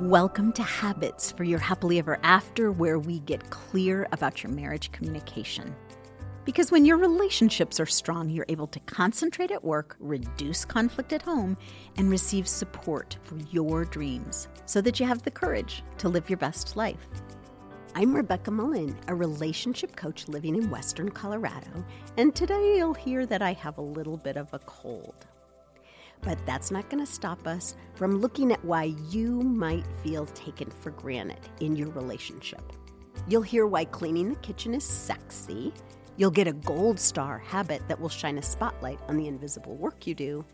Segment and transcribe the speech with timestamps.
[0.00, 4.90] Welcome to Habits for Your Happily Ever After, where we get clear about your marriage
[4.92, 5.76] communication.
[6.46, 11.20] Because when your relationships are strong, you're able to concentrate at work, reduce conflict at
[11.20, 11.54] home,
[11.98, 16.38] and receive support for your dreams so that you have the courage to live your
[16.38, 17.06] best life.
[17.94, 21.84] I'm Rebecca Mullen, a relationship coach living in Western Colorado,
[22.16, 25.26] and today you'll hear that I have a little bit of a cold.
[26.22, 30.70] But that's not going to stop us from looking at why you might feel taken
[30.70, 32.72] for granted in your relationship.
[33.28, 35.72] You'll hear why cleaning the kitchen is sexy.
[36.16, 40.06] You'll get a gold star habit that will shine a spotlight on the invisible work
[40.06, 40.44] you do.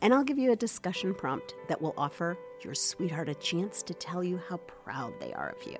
[0.00, 3.94] And I'll give you a discussion prompt that will offer your sweetheart a chance to
[3.94, 5.78] tell you how proud they are of you.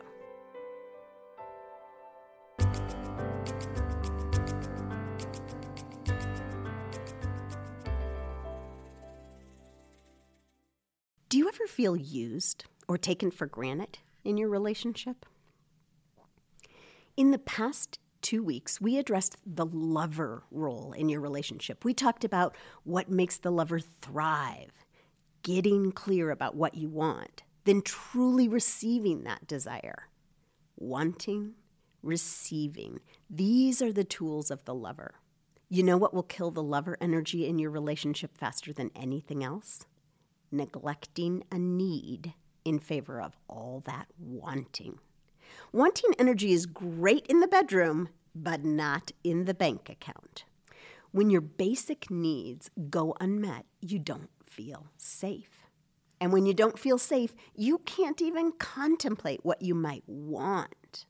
[11.72, 15.24] Feel used or taken for granted in your relationship?
[17.16, 21.84] In the past two weeks, we addressed the lover role in your relationship.
[21.84, 24.84] We talked about what makes the lover thrive,
[25.42, 30.08] getting clear about what you want, then truly receiving that desire.
[30.76, 31.54] Wanting,
[32.02, 33.00] receiving.
[33.28, 35.14] These are the tools of the lover.
[35.68, 39.86] You know what will kill the lover energy in your relationship faster than anything else?
[40.52, 44.98] Neglecting a need in favor of all that wanting.
[45.72, 50.44] Wanting energy is great in the bedroom, but not in the bank account.
[51.10, 55.66] When your basic needs go unmet, you don't feel safe.
[56.20, 61.04] And when you don't feel safe, you can't even contemplate what you might want.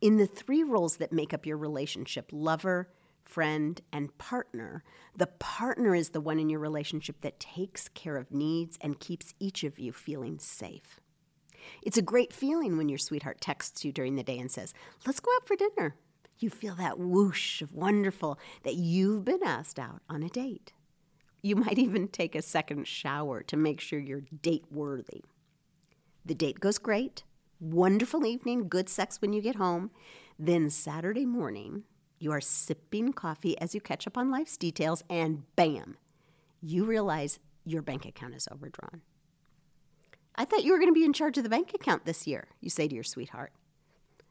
[0.00, 2.88] In the three roles that make up your relationship lover,
[3.28, 4.82] friend, and partner,
[5.14, 9.34] the partner is the one in your relationship that takes care of needs and keeps
[9.38, 10.98] each of you feeling safe.
[11.82, 14.72] It's a great feeling when your sweetheart texts you during the day and says,
[15.06, 15.96] Let's go out for dinner.
[16.38, 20.72] You feel that whoosh of wonderful that you've been asked out on a date.
[21.42, 25.24] You might even take a second shower to make sure you're date worthy.
[26.24, 27.24] The date goes great,
[27.60, 29.90] wonderful evening, good sex when you get home.
[30.38, 31.84] Then Saturday morning,
[32.18, 35.96] you are sipping coffee as you catch up on life's details, and bam,
[36.60, 39.02] you realize your bank account is overdrawn.
[40.34, 42.48] I thought you were going to be in charge of the bank account this year,
[42.60, 43.52] you say to your sweetheart.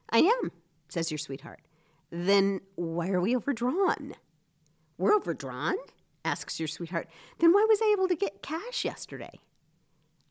[0.09, 0.51] I am,
[0.89, 1.61] says your sweetheart.
[2.09, 4.13] Then why are we overdrawn?
[4.97, 5.75] We're overdrawn?
[6.27, 7.07] asks your sweetheart.
[7.39, 9.39] Then why was I able to get cash yesterday?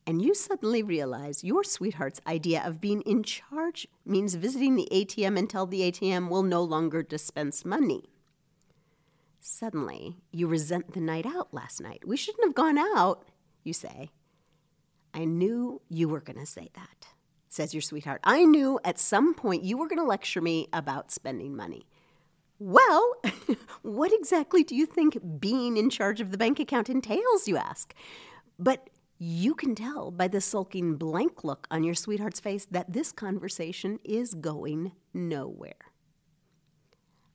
[0.07, 5.37] And you suddenly realize your sweetheart's idea of being in charge means visiting the ATM
[5.37, 8.05] until the ATM will no longer dispense money.
[9.41, 12.07] Suddenly, you resent the night out last night.
[12.07, 13.25] We shouldn't have gone out,
[13.65, 14.09] you say.
[15.13, 17.07] I knew you were going to say that,
[17.49, 18.21] says your sweetheart.
[18.23, 21.85] I knew at some point you were going to lecture me about spending money.
[22.59, 23.13] Well,
[23.81, 27.93] what exactly do you think being in charge of the bank account entails, you ask?
[28.57, 28.89] But
[29.19, 33.99] you can tell by the sulking blank look on your sweetheart's face that this conversation
[34.03, 35.91] is going nowhere.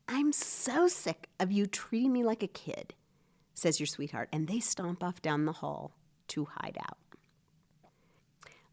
[0.09, 2.95] I'm so sick of you treating me like a kid,
[3.55, 5.97] says your sweetheart, and they stomp off down the hall
[6.29, 6.99] to hide out.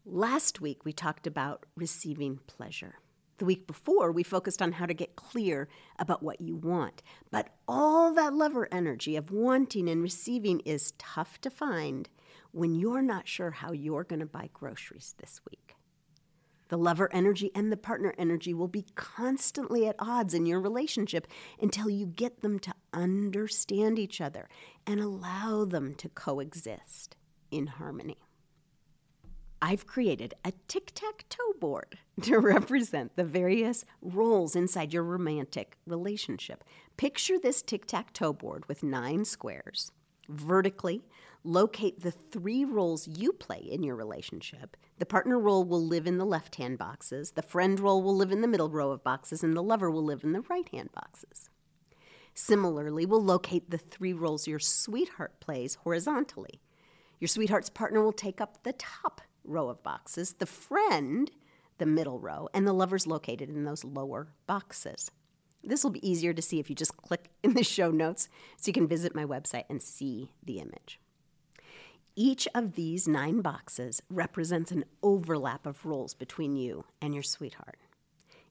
[0.04, 2.96] Last week, we talked about receiving pleasure.
[3.38, 7.02] The week before, we focused on how to get clear about what you want.
[7.30, 12.08] But all that lover energy of wanting and receiving is tough to find
[12.52, 15.74] when you're not sure how you're going to buy groceries this week.
[16.68, 21.26] The lover energy and the partner energy will be constantly at odds in your relationship
[21.60, 24.48] until you get them to understand each other
[24.86, 27.16] and allow them to coexist
[27.50, 28.18] in harmony.
[29.62, 35.76] I've created a tic tac toe board to represent the various roles inside your romantic
[35.86, 36.64] relationship.
[36.96, 39.90] Picture this tic tac toe board with nine squares.
[40.28, 41.02] Vertically,
[41.44, 44.76] locate the three roles you play in your relationship.
[44.98, 48.32] The partner role will live in the left hand boxes, the friend role will live
[48.32, 50.90] in the middle row of boxes, and the lover will live in the right hand
[50.92, 51.48] boxes.
[52.34, 56.60] Similarly, we'll locate the three roles your sweetheart plays horizontally.
[57.18, 61.30] Your sweetheart's partner will take up the top row of boxes, the friend,
[61.78, 65.10] the middle row, and the lover's located in those lower boxes.
[65.62, 68.68] This will be easier to see if you just click in the show notes so
[68.68, 71.00] you can visit my website and see the image.
[72.22, 77.78] Each of these nine boxes represents an overlap of roles between you and your sweetheart.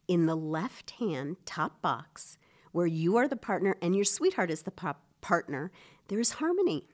[0.07, 2.39] In the left hand top box,
[2.71, 5.71] where you are the partner and your sweetheart is the partner,
[6.07, 6.88] there is harmony.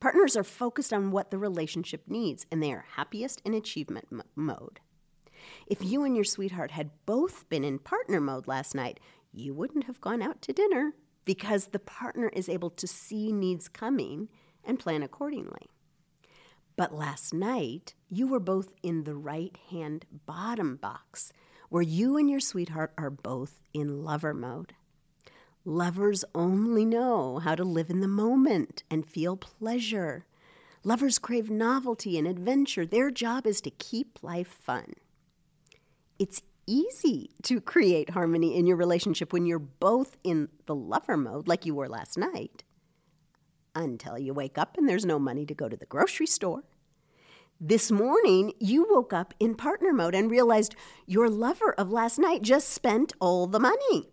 [0.00, 4.22] Partners are focused on what the relationship needs and they are happiest in achievement m-
[4.34, 4.80] mode.
[5.66, 8.98] If you and your sweetheart had both been in partner mode last night,
[9.30, 10.94] you wouldn't have gone out to dinner
[11.26, 14.30] because the partner is able to see needs coming
[14.64, 15.68] and plan accordingly.
[16.76, 21.32] But last night, you were both in the right hand bottom box,
[21.68, 24.74] where you and your sweetheart are both in lover mode.
[25.64, 30.26] Lovers only know how to live in the moment and feel pleasure.
[30.82, 32.84] Lovers crave novelty and adventure.
[32.84, 34.94] Their job is to keep life fun.
[36.18, 41.48] It's easy to create harmony in your relationship when you're both in the lover mode,
[41.48, 42.62] like you were last night,
[43.74, 46.64] until you wake up and there's no money to go to the grocery store.
[47.60, 50.74] This morning, you woke up in partner mode and realized
[51.06, 54.10] your lover of last night just spent all the money.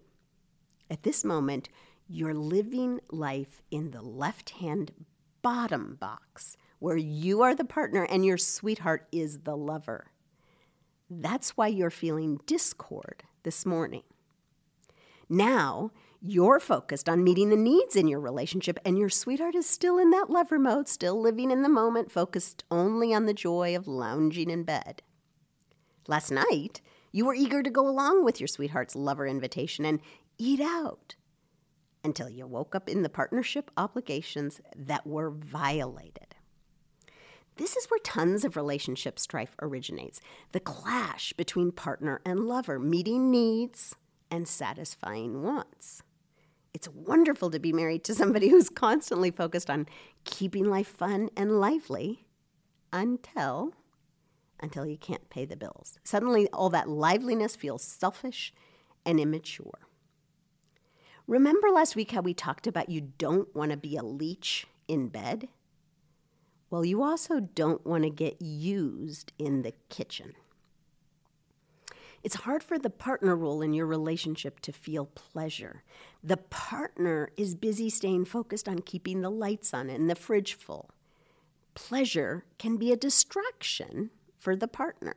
[0.89, 1.69] At this moment,
[2.07, 4.91] you're living life in the left hand
[5.41, 10.11] bottom box, where you are the partner and your sweetheart is the lover.
[11.09, 14.03] That's why you're feeling discord this morning.
[15.29, 15.91] Now,
[16.23, 20.11] you're focused on meeting the needs in your relationship, and your sweetheart is still in
[20.11, 24.49] that lover mode, still living in the moment, focused only on the joy of lounging
[24.51, 25.01] in bed.
[26.07, 26.81] Last night,
[27.11, 29.99] you were eager to go along with your sweetheart's lover invitation and
[30.37, 31.15] eat out
[32.03, 36.35] until you woke up in the partnership obligations that were violated.
[37.57, 40.21] This is where tons of relationship strife originates
[40.51, 43.95] the clash between partner and lover, meeting needs
[44.29, 46.03] and satisfying wants.
[46.73, 49.87] It's wonderful to be married to somebody who's constantly focused on
[50.23, 52.25] keeping life fun and lively
[52.91, 53.73] until
[54.63, 55.97] until you can't pay the bills.
[56.03, 58.53] Suddenly all that liveliness feels selfish
[59.05, 59.79] and immature.
[61.25, 65.07] Remember last week how we talked about you don't want to be a leech in
[65.07, 65.47] bed?
[66.69, 70.33] Well, you also don't want to get used in the kitchen.
[72.23, 75.83] It's hard for the partner role in your relationship to feel pleasure.
[76.23, 80.91] The partner is busy staying focused on keeping the lights on and the fridge full.
[81.73, 85.15] Pleasure can be a distraction for the partner.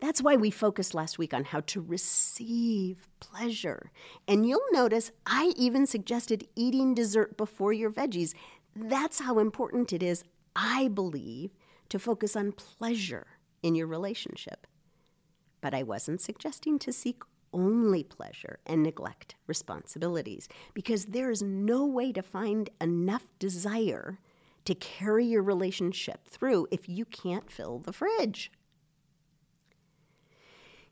[0.00, 3.90] That's why we focused last week on how to receive pleasure.
[4.28, 8.34] And you'll notice I even suggested eating dessert before your veggies.
[8.76, 10.22] That's how important it is,
[10.54, 11.50] I believe,
[11.88, 13.26] to focus on pleasure
[13.62, 14.67] in your relationship.
[15.60, 17.22] But I wasn't suggesting to seek
[17.52, 24.18] only pleasure and neglect responsibilities because there is no way to find enough desire
[24.64, 28.52] to carry your relationship through if you can't fill the fridge.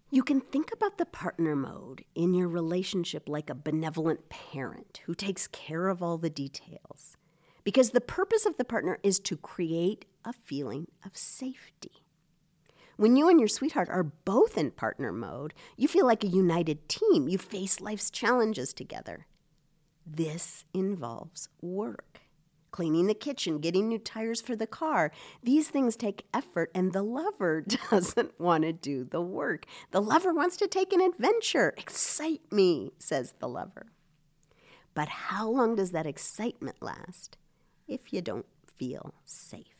[0.09, 5.15] You can think about the partner mode in your relationship like a benevolent parent who
[5.15, 7.17] takes care of all the details.
[7.65, 12.06] Because the purpose of the partner is to create a feeling of safety.
[12.97, 16.89] When you and your sweetheart are both in partner mode, you feel like a united
[16.89, 17.29] team.
[17.29, 19.27] You face life's challenges together.
[20.07, 22.21] This involves work
[22.77, 25.11] cleaning the kitchen, getting new tires for the car.
[25.43, 29.65] These things take effort, and the lover doesn't want to do the work.
[29.93, 31.73] The lover wants to take an adventure.
[31.79, 33.87] Excite me, says the lover.
[34.93, 37.39] But how long does that excitement last
[37.89, 39.76] if you don't feel safe?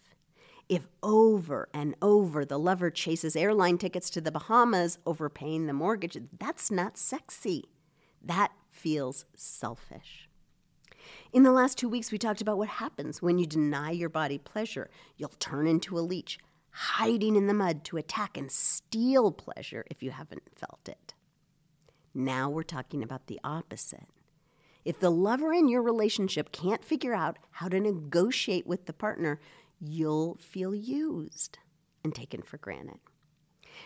[0.69, 6.19] If over and over the lover chases airline tickets to the Bahamas, overpaying the mortgage,
[6.39, 7.67] that's not sexy.
[8.23, 10.29] That feels selfish.
[11.33, 14.39] In the last two weeks, we talked about what happens when you deny your body
[14.39, 14.91] pleasure.
[15.17, 16.39] You'll turn into a leech,
[16.71, 21.15] hiding in the mud to attack and steal pleasure if you haven't felt it.
[22.13, 24.09] Now we're talking about the opposite.
[24.85, 29.41] If the lover in your relationship can't figure out how to negotiate with the partner,
[29.81, 31.59] you'll feel used
[32.03, 32.99] and taken for granted.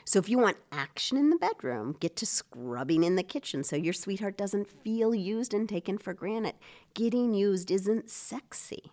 [0.04, 3.76] So if you want action in the bedroom, get to scrubbing in the kitchen so
[3.76, 6.54] your sweetheart doesn't feel used and taken for granted.
[6.94, 8.92] Getting used isn't sexy.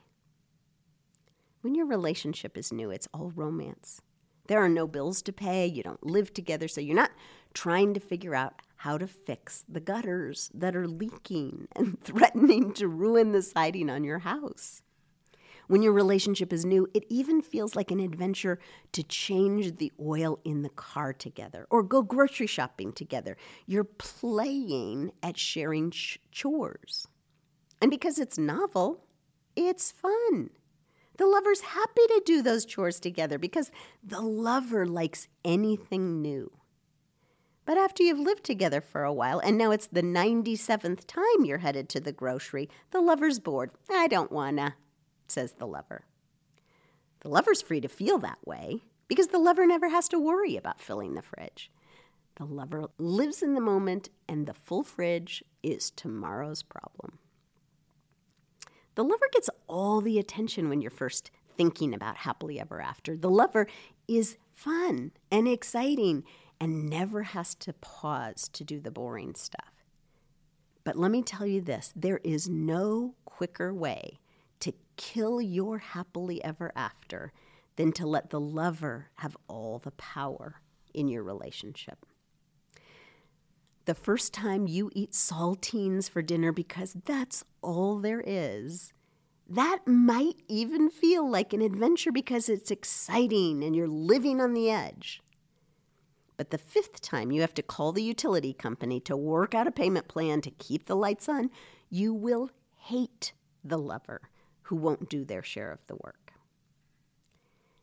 [1.61, 4.01] When your relationship is new, it's all romance.
[4.47, 7.11] There are no bills to pay, you don't live together, so you're not
[7.53, 12.87] trying to figure out how to fix the gutters that are leaking and threatening to
[12.87, 14.81] ruin the siding on your house.
[15.67, 18.57] When your relationship is new, it even feels like an adventure
[18.93, 23.35] to change the oil in the car together or go grocery shopping together.
[23.65, 27.07] You're playing at sharing ch- chores.
[27.81, 29.03] And because it's novel,
[29.55, 30.51] it's fun.
[31.17, 33.71] The lover's happy to do those chores together because
[34.03, 36.51] the lover likes anything new.
[37.65, 41.57] But after you've lived together for a while, and now it's the 97th time you're
[41.57, 43.71] headed to the grocery, the lover's bored.
[43.89, 44.75] I don't wanna.
[45.31, 46.05] Says the lover.
[47.21, 50.81] The lover's free to feel that way because the lover never has to worry about
[50.81, 51.71] filling the fridge.
[52.35, 57.17] The lover lives in the moment, and the full fridge is tomorrow's problem.
[58.93, 63.17] The lover gets all the attention when you're first thinking about happily ever after.
[63.17, 63.67] The lover
[64.07, 66.23] is fun and exciting
[66.59, 69.83] and never has to pause to do the boring stuff.
[70.83, 74.19] But let me tell you this there is no quicker way
[74.59, 77.31] to kill your happily ever after
[77.75, 80.61] than to let the lover have all the power
[80.93, 82.05] in your relationship.
[83.85, 88.91] The first time you eat saltines for dinner because that's all there is,
[89.47, 94.69] that might even feel like an adventure because it's exciting and you're living on the
[94.69, 95.21] edge.
[96.35, 99.71] But the fifth time you have to call the utility company to work out a
[99.71, 101.49] payment plan to keep the lights on,
[101.89, 103.31] you will hate
[103.63, 104.21] the lover
[104.67, 106.33] who won't do their share of the work.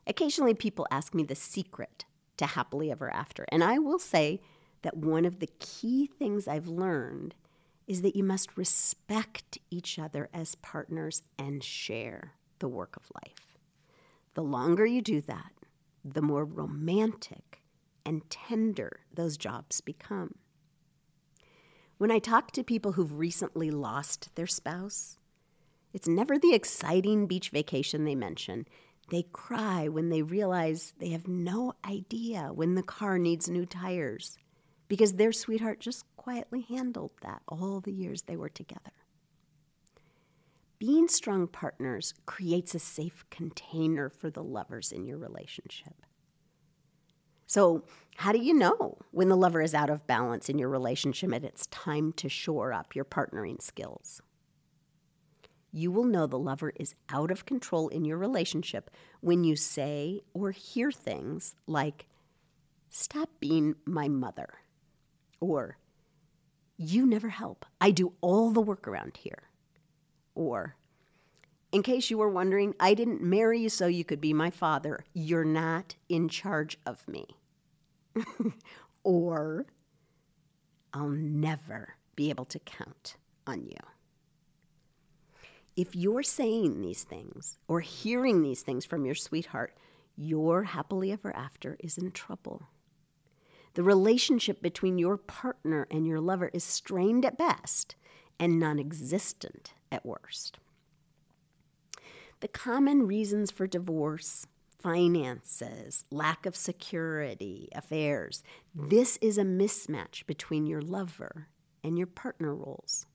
[0.06, 2.04] Occasionally, people ask me the secret
[2.36, 4.40] to happily ever after, and I will say
[4.82, 7.34] that one of the key things I've learned
[7.86, 13.58] is that you must respect each other as partners and share the work of life.
[14.34, 15.52] The longer you do that,
[16.04, 17.62] the more romantic
[18.04, 20.34] and tender those jobs become.
[21.96, 25.18] When I talk to people who've recently lost their spouse,
[25.94, 28.66] it's never the exciting beach vacation they mention.
[29.10, 34.36] They cry when they realize they have no idea when the car needs new tires
[34.88, 38.90] because their sweetheart just quietly handled that all the years they were together.
[40.80, 45.94] Being strong partners creates a safe container for the lovers in your relationship.
[47.46, 47.84] So,
[48.16, 51.44] how do you know when the lover is out of balance in your relationship and
[51.44, 54.20] it's time to shore up your partnering skills?
[55.74, 60.20] You will know the lover is out of control in your relationship when you say
[60.32, 62.06] or hear things like,
[62.88, 64.48] Stop being my mother,
[65.40, 65.78] or
[66.76, 67.66] You never help.
[67.80, 69.50] I do all the work around here,
[70.36, 70.76] or
[71.72, 75.04] in case you were wondering, I didn't marry you so you could be my father.
[75.12, 77.26] You're not in charge of me.
[79.02, 79.66] or,
[80.92, 83.76] I'll never be able to count on you
[85.76, 89.76] if you're saying these things or hearing these things from your sweetheart,
[90.16, 92.68] your happily ever after is in trouble.
[93.74, 97.96] The relationship between your partner and your lover is strained at best
[98.38, 100.58] and non existent at worst.
[102.40, 104.46] The common reasons for divorce
[104.78, 108.42] finances, lack of security, affairs
[108.74, 111.48] this is a mismatch between your lover
[111.82, 113.06] and your partner roles.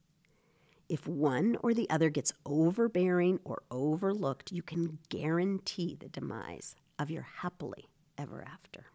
[0.90, 7.12] If one or the other gets overbearing or overlooked, you can guarantee the demise of
[7.12, 8.88] your happily ever after.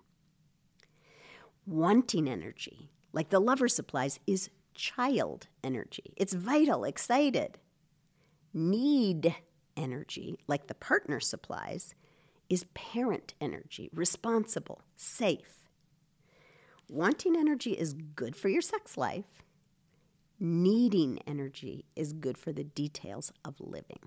[1.66, 6.12] Wanting energy, like the lover supplies, is child energy.
[6.16, 7.58] It's vital, excited.
[8.52, 9.36] Need
[9.76, 11.94] energy, like the partner supplies,
[12.50, 15.68] is parent energy, responsible, safe.
[16.88, 19.43] Wanting energy is good for your sex life
[20.40, 24.00] Needing energy is good for the details of living.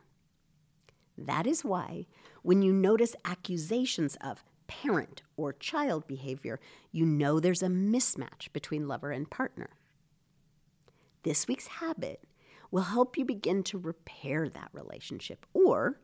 [1.17, 2.05] That is why,
[2.43, 6.59] when you notice accusations of parent or child behavior,
[6.91, 9.69] you know there's a mismatch between lover and partner.
[11.23, 12.23] This week's habit
[12.69, 15.99] will help you begin to repair that relationship or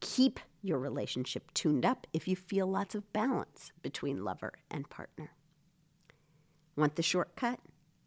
[0.00, 5.30] keep your relationship tuned up if you feel lots of balance between lover and partner.
[6.76, 7.60] Want the shortcut?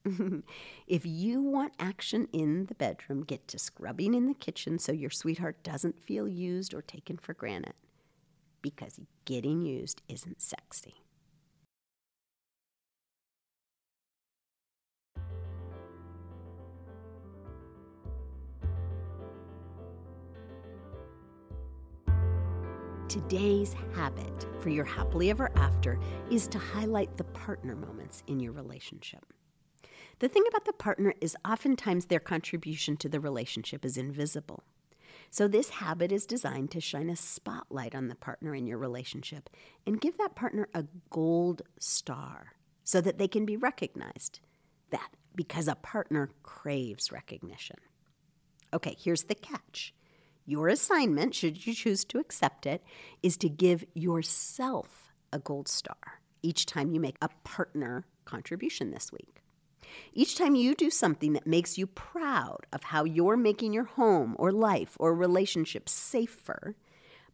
[0.88, 5.10] if you want action in the bedroom, get to scrubbing in the kitchen so your
[5.10, 7.74] sweetheart doesn't feel used or taken for granted.
[8.62, 10.96] Because getting used isn't sexy.
[23.08, 26.00] Today's habit for your happily ever after
[26.32, 29.24] is to highlight the partner moments in your relationship.
[30.20, 34.64] The thing about the partner is oftentimes their contribution to the relationship is invisible.
[35.30, 39.50] So, this habit is designed to shine a spotlight on the partner in your relationship
[39.86, 42.54] and give that partner a gold star
[42.84, 44.40] so that they can be recognized.
[44.92, 47.78] That because a partner craves recognition.
[48.74, 49.94] Okay, here's the catch.
[50.46, 52.84] Your assignment, should you choose to accept it,
[53.22, 59.12] is to give yourself a gold star each time you make a partner contribution this
[59.12, 59.43] week.
[60.14, 64.36] Each time you do something that makes you proud of how you're making your home
[64.38, 66.76] or life or relationship safer,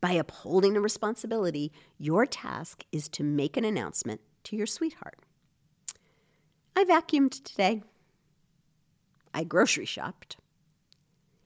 [0.02, 5.20] by upholding a responsibility, your task is to make an announcement to your sweetheart.
[6.76, 7.84] I vacuumed today.
[9.34, 10.38] I grocery shopped.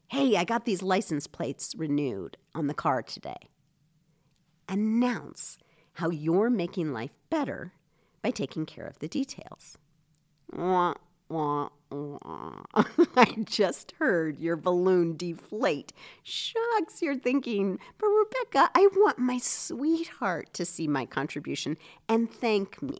[0.08, 3.50] Hey, I got these license plates renewed on the car today.
[4.70, 5.58] Announce
[5.94, 7.74] how you're making life better
[8.22, 9.78] by taking care of the details.
[13.16, 15.94] I just heard your balloon deflate.
[16.24, 22.82] Shucks, you're thinking, but Rebecca, I want my sweetheart to see my contribution and thank
[22.82, 23.00] me.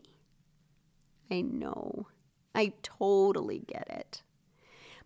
[1.30, 2.06] I know.
[2.54, 4.22] I totally get it.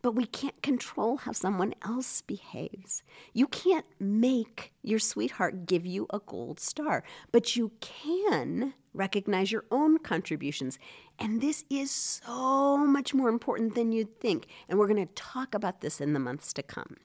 [0.01, 3.03] But we can't control how someone else behaves.
[3.33, 7.03] You can't make your sweetheart give you a gold star,
[7.33, 10.79] but you can recognize your own contributions.
[11.19, 14.47] And this is so much more important than you'd think.
[14.69, 16.97] And we're going to talk about this in the months to come.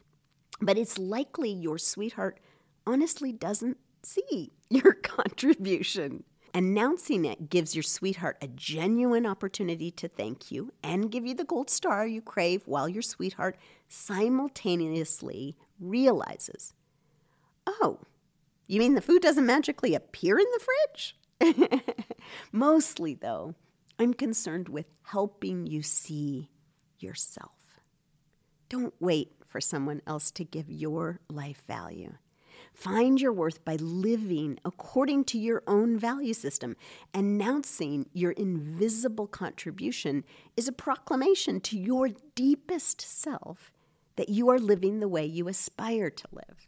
[0.62, 2.40] But it's likely your sweetheart
[2.86, 6.24] honestly doesn't see your contribution.
[6.56, 11.44] Announcing it gives your sweetheart a genuine opportunity to thank you and give you the
[11.44, 13.58] gold star you crave while your sweetheart
[13.88, 16.74] simultaneously realizes,
[17.66, 18.02] oh,
[18.68, 21.16] you mean the food doesn't magically appear in the fridge?
[22.52, 23.56] Mostly, though,
[23.98, 26.52] I'm concerned with helping you see
[27.00, 27.82] yourself.
[28.70, 32.14] Don't wait for someone else to give your life value.
[32.74, 36.76] Find your worth by living according to your own value system.
[37.14, 40.24] Announcing your invisible contribution
[40.56, 43.72] is a proclamation to your deepest self
[44.16, 46.68] that you are living the way you aspire to live.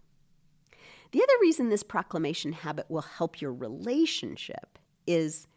[1.12, 5.48] The other reason this proclamation habit will help your relationship is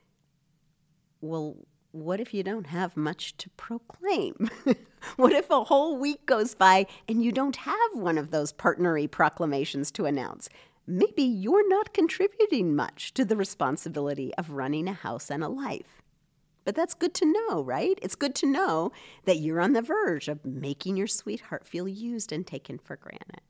[1.20, 1.56] well,
[1.90, 4.50] what if you don't have much to proclaim?
[5.16, 9.10] what if a whole week goes by and you don't have one of those partnery
[9.10, 10.48] proclamations to announce?
[10.86, 16.02] Maybe you're not contributing much to the responsibility of running a house and a life.
[16.64, 17.98] But that's good to know, right?
[18.02, 18.92] It's good to know
[19.24, 23.40] that you're on the verge of making your sweetheart feel used and taken for granted.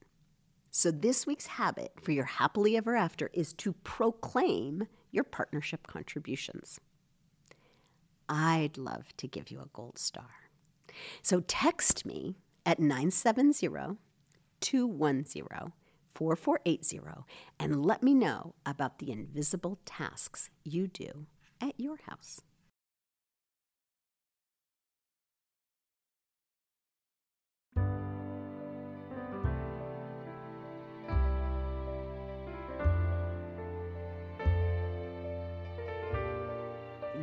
[0.71, 6.79] So, this week's habit for your happily ever after is to proclaim your partnership contributions.
[8.29, 10.48] I'd love to give you a gold star.
[11.23, 13.97] So text me at 970
[14.61, 15.73] 210
[16.15, 17.25] 4480
[17.61, 21.27] and let me know about the invisible tasks you do
[21.61, 22.41] at your house.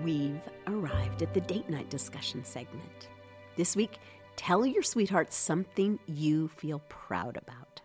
[0.03, 3.09] We've arrived at the date night discussion segment.
[3.57, 3.99] This week,
[4.35, 7.81] tell your sweetheart something you feel proud about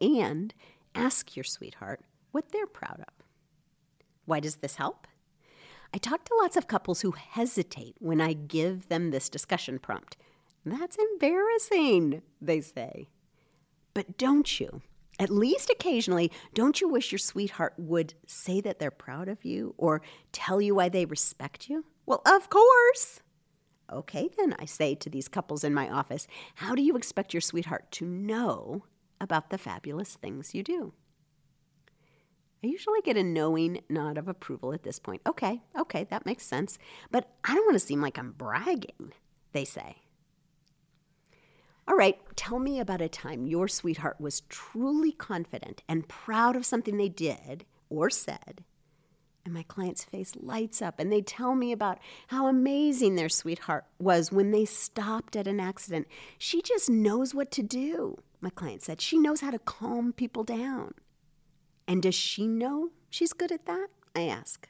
[0.00, 0.52] and
[0.94, 2.00] ask your sweetheart
[2.32, 3.14] what they're proud of.
[4.24, 5.06] Why does this help?
[5.92, 10.16] I talk to lots of couples who hesitate when I give them this discussion prompt.
[10.66, 13.08] That's embarrassing, they say.
[13.92, 14.82] But don't you?
[15.20, 19.74] At least occasionally, don't you wish your sweetheart would say that they're proud of you
[19.78, 21.84] or tell you why they respect you?
[22.04, 23.20] Well, of course.
[23.92, 27.40] Okay, then, I say to these couples in my office, how do you expect your
[27.40, 28.84] sweetheart to know
[29.20, 30.94] about the fabulous things you do?
[32.62, 35.20] I usually get a knowing nod of approval at this point.
[35.26, 36.78] Okay, okay, that makes sense.
[37.10, 39.12] But I don't want to seem like I'm bragging,
[39.52, 39.96] they say.
[41.86, 46.64] All right, tell me about a time your sweetheart was truly confident and proud of
[46.64, 48.64] something they did or said.
[49.44, 53.84] And my client's face lights up, and they tell me about how amazing their sweetheart
[53.98, 56.06] was when they stopped at an accident.
[56.38, 59.02] She just knows what to do, my client said.
[59.02, 60.94] She knows how to calm people down.
[61.86, 63.88] And does she know she's good at that?
[64.16, 64.68] I ask.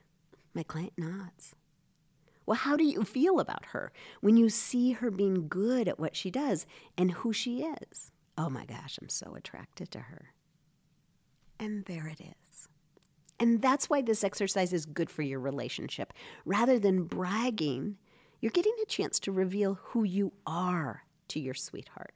[0.55, 1.55] My client nods.
[2.47, 6.17] Well, how do you feel about her when you see her being good at what
[6.17, 6.67] she does
[6.99, 8.11] and who she is?
[8.37, 10.35] Oh my gosh, I'm so attracted to her.
[11.59, 12.44] And there it is.
[13.45, 16.15] And that's why this exercise is good for your relationship.
[16.47, 17.99] Rather than bragging,
[18.41, 22.15] you're getting a chance to reveal who you are to your sweetheart.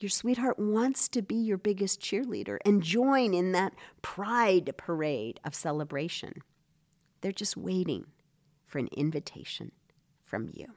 [0.00, 5.54] Your sweetheart wants to be your biggest cheerleader and join in that pride parade of
[5.54, 6.42] celebration.
[7.20, 8.06] They're just waiting
[8.64, 9.72] for an invitation
[10.24, 10.68] from you.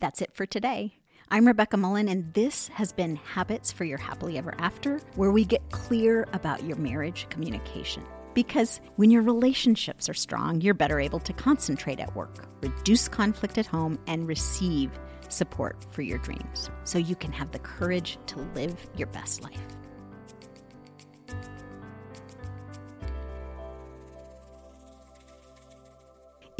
[0.00, 1.01] That's it for today.
[1.32, 5.46] I'm Rebecca Mullen, and this has been Habits for Your Happily Ever After, where we
[5.46, 8.04] get clear about your marriage communication.
[8.34, 13.56] Because when your relationships are strong, you're better able to concentrate at work, reduce conflict
[13.56, 14.90] at home, and receive
[15.30, 19.81] support for your dreams so you can have the courage to live your best life.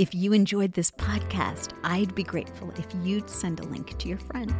[0.02, 4.18] If you enjoyed this podcast, I'd be grateful if you'd send a link to your
[4.18, 4.52] friend.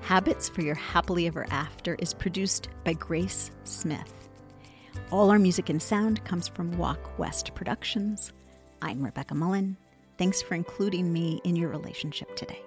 [0.00, 4.12] Habits for Your Happily Ever After is produced by Grace Smith.
[5.12, 8.32] All our music and sound comes from Walk West Productions.
[8.82, 9.76] I'm Rebecca Mullen.
[10.18, 12.60] Thanks for including me in your relationship today.